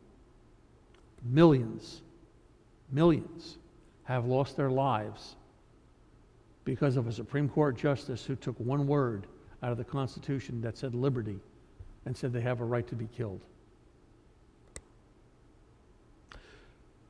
Millions, 1.25 2.03
millions 2.93 3.57
have 4.05 4.27
lost 4.27 4.57
their 4.57 4.71
lives 4.71 5.35
because 6.65 6.97
of 6.97 7.09
a 7.09 7.13
Supreme 7.13 7.49
Court 7.49 7.77
justice 7.77 8.25
who 8.25 8.37
took 8.37 8.59
one 8.61 8.87
word 8.87 9.27
out 9.63 9.73
of 9.73 9.79
the 9.79 9.85
Constitution 9.85 10.61
that 10.61 10.77
said 10.77 10.95
liberty 10.95 11.39
and 12.05 12.15
said 12.15 12.33
they 12.33 12.43
have 12.43 12.61
a 12.61 12.65
right 12.65 12.87
to 12.87 12.95
be 12.95 13.09
killed. 13.17 13.41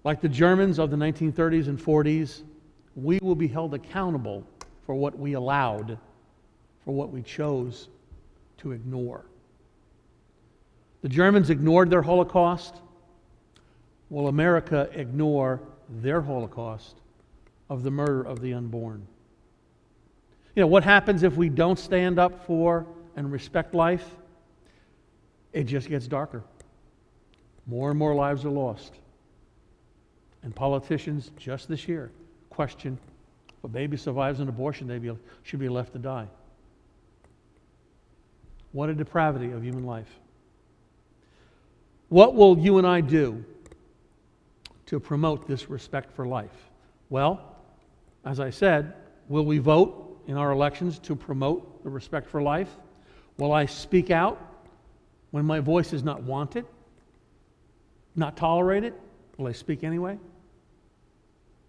Like 0.05 0.21
the 0.21 0.29
Germans 0.29 0.79
of 0.79 0.91
the 0.91 0.97
1930s 0.97 1.67
and 1.67 1.79
40s, 1.79 2.43
we 2.95 3.19
will 3.21 3.35
be 3.35 3.49
held 3.49 3.75
accountable 3.75 4.47
for 4.87 4.95
what 4.95 5.19
we 5.19 5.33
allowed, 5.33 5.99
for 6.85 6.95
what 6.95 7.11
we 7.11 7.23
chose 7.23 7.89
to 8.59 8.71
ignore. 8.71 9.25
The 11.05 11.11
Germans 11.11 11.51
ignored 11.51 11.91
their 11.91 12.01
Holocaust. 12.01 12.81
Will 14.09 14.29
America 14.29 14.89
ignore 14.95 15.61
their 16.01 16.23
Holocaust 16.23 16.97
of 17.69 17.83
the 17.83 17.91
murder 17.91 18.23
of 18.23 18.41
the 18.41 18.55
unborn? 18.55 19.07
You 20.57 20.63
know, 20.63 20.67
what 20.67 20.83
happens 20.83 21.23
if 21.23 21.37
we 21.37 21.51
don't 21.51 21.79
stand 21.79 22.19
up 22.19 22.47
for 22.47 22.87
and 23.17 23.31
respect 23.31 23.75
life? 23.75 24.17
It 25.53 25.65
just 25.65 25.91
gets 25.91 26.09
darker. 26.09 26.43
More 27.67 27.91
and 27.91 27.99
more 27.99 28.15
lives 28.15 28.47
are 28.47 28.51
lost. 28.51 28.95
And 30.43 30.57
politicians 30.57 31.33
just 31.37 31.69
this 31.69 31.87
year 31.87 32.13
question 32.49 32.99
if 33.59 33.65
a 33.65 33.69
baby 33.69 33.99
survives 33.99 34.41
an 34.41 34.49
abortion, 34.49 34.89
they 34.89 34.97
be, 34.97 35.15
should 35.43 35.61
be 35.61 35.69
left 35.69 35.93
to 35.93 35.99
die. 35.99 36.29
What 38.73 38.89
a 38.89 38.95
depravity 38.95 39.51
of 39.51 39.63
human 39.63 39.85
life. 39.85 40.09
What 42.15 42.37
will 42.37 42.57
you 42.57 42.79
and 42.79 42.87
I 42.87 43.01
do 43.01 43.45
to 44.87 45.01
promote 45.01 45.49
this 45.49 45.69
respect 45.69 46.13
for 46.13 46.25
life? 46.25 46.71
Well, 47.11 47.57
as 48.25 48.39
I 48.39 48.51
said, 48.51 48.95
will 49.29 49.45
we 49.45 49.59
vote 49.59 50.23
in 50.29 50.37
our 50.37 50.53
elections 50.53 51.01
to 51.01 51.17
promote 51.17 51.83
the 51.83 51.91
respect 51.91 52.29
for 52.29 52.41
life? 52.41 52.69
Will 53.37 53.51
I 53.51 53.67
speak 53.67 54.13
out 54.13 54.41
when 55.33 55.45
my 55.45 55.59
voice 55.59 55.93
is 55.93 56.05
not 56.05 56.23
wanted, 56.23 56.67
not 58.15 58.37
tolerated? 58.37 58.95
Will 59.37 59.49
I 59.49 59.53
speak 59.53 59.83
anyway? 59.83 60.17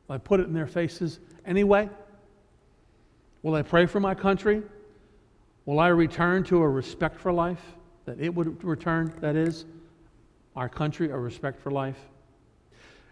Will 0.08 0.14
I 0.14 0.20
put 0.20 0.40
it 0.42 0.44
in 0.44 0.54
their 0.54 0.68
faces 0.68 1.22
anyway? 1.48 1.90
Will 3.42 3.56
I 3.56 3.64
pray 3.64 3.88
for 3.88 4.00
my 4.00 4.14
country? 4.14 4.62
Will 5.66 5.80
I 5.80 5.88
return 5.88 6.44
to 6.44 6.62
a 6.62 6.70
respect 6.70 7.20
for 7.20 7.34
life 7.34 7.66
that 8.06 8.22
it 8.22 8.32
would 8.36 8.64
return, 8.64 9.12
that 9.22 9.36
is, 9.36 9.66
our 10.56 10.70
country 10.70 11.10
a 11.10 11.18
respect 11.18 11.60
for 11.60 11.72
life? 11.72 11.98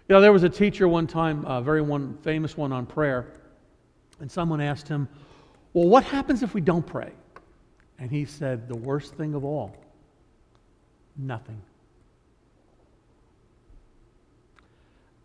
You 0.08 0.15
know, 0.15 0.21
there 0.21 0.34
was 0.34 0.43
a 0.43 0.49
teacher 0.49 0.88
one 0.88 1.08
time, 1.08 1.45
a 1.45 1.62
very 1.62 1.82
one 1.82 2.17
famous 2.23 2.58
one 2.58 2.71
on 2.71 2.86
prayer, 2.86 3.34
and 4.19 4.32
someone 4.32 4.60
asked 4.60 4.88
him, 4.88 5.08
Well, 5.73 5.88
what 5.88 6.03
happens 6.03 6.43
if 6.43 6.53
we 6.53 6.62
don't 6.62 6.86
pray? 6.86 7.12
And 7.99 8.12
he 8.12 8.25
said, 8.25 8.67
The 8.67 8.75
worst 8.75 9.15
thing 9.15 9.34
of 9.34 9.45
all, 9.45 9.75
nothing. 11.17 11.62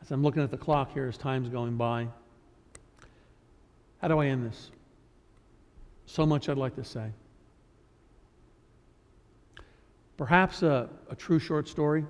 As 0.01 0.13
I'm 0.13 0.23
looking 0.23 0.43
at 0.43 0.51
the 0.51 0.57
clock 0.57 0.93
here 0.93 1.07
as 1.07 1.19
time's 1.19 1.49
going 1.49 1.77
by, 1.77 2.09
how 4.01 4.09
do 4.09 4.19
I 4.19 4.27
end 4.27 4.47
this? 4.47 4.71
So 6.07 6.25
much 6.25 6.49
I'd 6.49 6.57
like 6.57 6.77
to 6.77 6.85
say. 6.85 7.11
Perhaps 10.19 10.65
a, 10.65 10.91
a 11.09 11.15
true 11.15 11.39
short 11.39 11.69
story. 11.69 12.05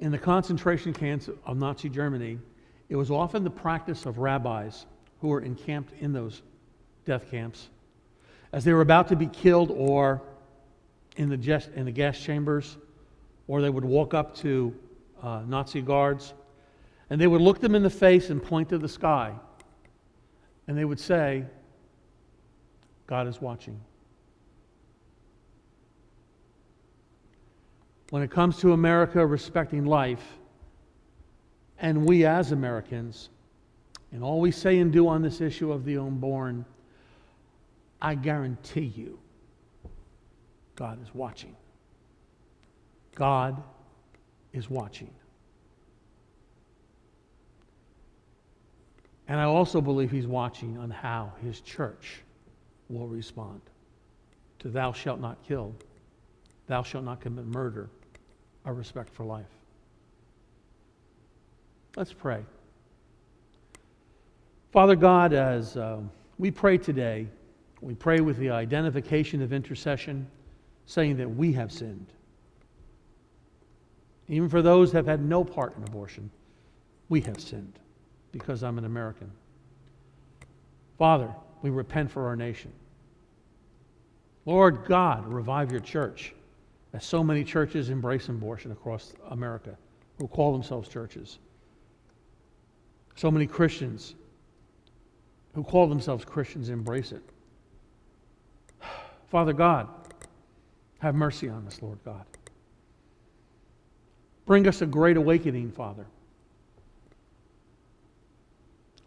In 0.00 0.10
the 0.12 0.18
concentration 0.18 0.92
camps 0.92 1.30
of 1.46 1.56
Nazi 1.56 1.88
Germany, 1.88 2.38
it 2.88 2.96
was 2.96 3.10
often 3.10 3.44
the 3.44 3.50
practice 3.50 4.04
of 4.04 4.18
rabbis 4.18 4.84
who 5.20 5.28
were 5.28 5.40
encamped 5.40 5.92
in 6.00 6.12
those 6.12 6.42
death 7.04 7.30
camps. 7.30 7.68
As 8.52 8.64
they 8.64 8.72
were 8.72 8.80
about 8.80 9.08
to 9.08 9.16
be 9.16 9.26
killed 9.26 9.70
or 9.70 10.20
in 11.16 11.28
the, 11.28 11.36
gas, 11.36 11.68
in 11.74 11.84
the 11.84 11.92
gas 11.92 12.18
chambers, 12.18 12.76
or 13.46 13.62
they 13.62 13.70
would 13.70 13.84
walk 13.84 14.12
up 14.12 14.34
to 14.36 14.74
uh, 15.22 15.42
Nazi 15.46 15.82
guards, 15.82 16.34
and 17.10 17.20
they 17.20 17.26
would 17.26 17.40
look 17.40 17.60
them 17.60 17.74
in 17.74 17.82
the 17.82 17.90
face 17.90 18.30
and 18.30 18.42
point 18.42 18.68
to 18.70 18.78
the 18.78 18.88
sky. 18.88 19.34
And 20.66 20.76
they 20.76 20.84
would 20.84 21.00
say, 21.00 21.44
God 23.06 23.28
is 23.28 23.40
watching. 23.40 23.80
When 28.10 28.22
it 28.22 28.30
comes 28.30 28.58
to 28.58 28.72
America 28.72 29.24
respecting 29.24 29.84
life, 29.84 30.38
and 31.78 32.06
we 32.06 32.24
as 32.24 32.52
Americans, 32.52 33.28
and 34.12 34.22
all 34.22 34.40
we 34.40 34.50
say 34.50 34.78
and 34.78 34.92
do 34.92 35.08
on 35.08 35.22
this 35.22 35.40
issue 35.40 35.72
of 35.72 35.84
the 35.84 35.98
unborn, 35.98 36.64
I 38.00 38.14
guarantee 38.14 38.92
you, 38.96 39.18
God 40.74 41.02
is 41.02 41.14
watching. 41.14 41.54
God 43.14 43.62
is 44.52 44.70
watching. 44.70 45.10
And 49.26 49.38
I 49.38 49.44
also 49.44 49.82
believe 49.82 50.10
he's 50.10 50.26
watching 50.26 50.78
on 50.78 50.88
how 50.88 51.32
his 51.42 51.60
church 51.60 52.22
will 52.88 53.06
respond 53.06 53.60
to 54.60 54.68
thou 54.68 54.92
shalt 54.92 55.20
not 55.20 55.36
kill, 55.46 55.74
thou 56.66 56.82
shalt 56.82 57.04
not 57.04 57.20
commit 57.20 57.44
murder, 57.44 57.90
a 58.68 58.72
respect 58.72 59.14
for 59.14 59.24
life. 59.24 59.46
Let's 61.96 62.12
pray. 62.12 62.44
Father 64.72 64.94
God, 64.94 65.32
as 65.32 65.76
uh, 65.76 66.00
we 66.38 66.50
pray 66.50 66.76
today, 66.76 67.26
we 67.80 67.94
pray 67.94 68.20
with 68.20 68.36
the 68.36 68.50
identification 68.50 69.40
of 69.40 69.52
intercession, 69.54 70.28
saying 70.84 71.16
that 71.16 71.28
we 71.28 71.52
have 71.54 71.72
sinned. 71.72 72.12
Even 74.28 74.50
for 74.50 74.60
those 74.60 74.92
that 74.92 74.98
have 74.98 75.06
had 75.06 75.24
no 75.24 75.42
part 75.42 75.74
in 75.76 75.82
abortion, 75.84 76.30
we 77.08 77.22
have 77.22 77.40
sinned 77.40 77.78
because 78.32 78.62
I'm 78.62 78.76
an 78.76 78.84
American. 78.84 79.30
Father, 80.98 81.34
we 81.62 81.70
repent 81.70 82.10
for 82.10 82.26
our 82.26 82.36
nation. 82.36 82.70
Lord 84.44 84.84
God, 84.84 85.26
revive 85.26 85.72
your 85.72 85.80
church, 85.80 86.34
as 86.92 87.04
so 87.04 87.22
many 87.22 87.44
churches 87.44 87.90
embrace 87.90 88.28
abortion 88.28 88.72
across 88.72 89.12
America 89.30 89.76
who 90.18 90.26
call 90.26 90.52
themselves 90.52 90.88
churches. 90.88 91.38
So 93.16 93.30
many 93.30 93.46
Christians 93.46 94.14
who 95.54 95.62
call 95.62 95.88
themselves 95.88 96.24
Christians 96.24 96.68
embrace 96.68 97.12
it. 97.12 97.22
Father 99.28 99.52
God, 99.52 99.88
have 100.98 101.14
mercy 101.14 101.48
on 101.48 101.66
us, 101.66 101.80
Lord 101.82 101.98
God. 102.04 102.24
Bring 104.46 104.66
us 104.66 104.82
a 104.82 104.86
great 104.86 105.16
awakening, 105.16 105.70
Father. 105.70 106.06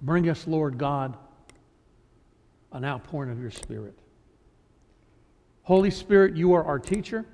Bring 0.01 0.29
us, 0.29 0.47
Lord 0.47 0.77
God, 0.77 1.17
an 2.71 2.85
outpouring 2.85 3.31
of 3.31 3.39
your 3.39 3.51
Spirit. 3.51 3.97
Holy 5.63 5.91
Spirit, 5.91 6.35
you 6.35 6.53
are 6.53 6.63
our 6.63 6.79
teacher, 6.79 7.25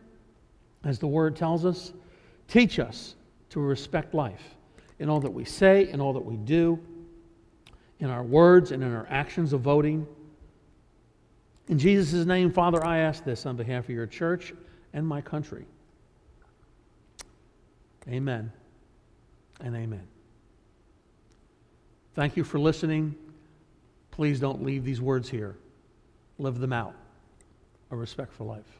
as 0.88 0.97
the 1.00 1.08
word 1.08 1.36
tells 1.36 1.65
us. 1.65 1.91
Teach 2.47 2.80
us 2.80 3.15
to 3.50 3.60
respect 3.60 4.13
life 4.13 4.56
in 5.00 5.10
all 5.10 5.19
that 5.19 5.32
we 5.32 5.43
say, 5.43 5.89
in 5.89 6.00
all 6.00 6.13
that 6.13 6.26
we 6.26 6.38
do, 6.38 6.80
in 8.00 8.10
our 8.10 8.23
words 8.23 8.71
and 8.71 8.82
in 8.82 8.93
our 8.93 9.06
actions 9.10 9.54
of 9.54 9.62
voting. 9.62 10.08
In 11.67 11.78
Jesus' 11.78 12.26
name, 12.26 12.52
Father, 12.52 12.84
I 12.84 13.00
ask 13.00 13.23
this 13.26 13.45
on 13.45 13.58
behalf 13.58 13.84
of 13.84 13.89
your 13.89 14.08
church 14.08 14.54
and 14.93 15.06
my 15.06 15.19
country. 15.19 15.65
Amen 18.08 18.52
and 19.60 19.76
amen. 19.76 20.08
Thank 22.15 22.38
you 22.38 22.45
for 22.45 22.58
listening. 22.58 23.13
Please 24.12 24.39
don't 24.39 24.63
leave 24.63 24.86
these 24.86 25.02
words 25.02 25.30
here. 25.30 25.58
Live 26.39 26.60
them 26.60 26.71
out. 26.71 26.95
A 27.91 27.95
respect 27.95 28.34
for 28.34 28.45
life. 28.45 28.80